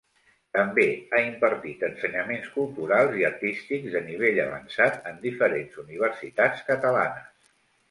[0.57, 7.33] També ha impartit ensenyaments culturals i artístics de nivell avançat en diferents universitats catalanes.